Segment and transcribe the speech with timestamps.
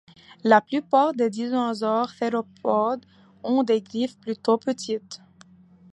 [0.43, 3.05] La plupart des dinosaures théropodes
[3.43, 5.21] ont des griffes plutôt petites.